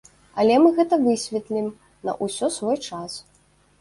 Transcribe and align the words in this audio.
Але 0.43 0.55
мы 0.63 0.69
гэта 0.79 0.99
высветлім, 1.03 1.67
на 2.09 2.17
ўсё 2.25 2.53
свой 2.59 2.77
час. 2.89 3.11